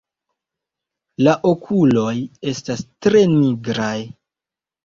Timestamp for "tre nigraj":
3.07-3.95